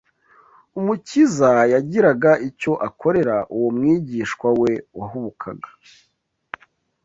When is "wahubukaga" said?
4.99-5.69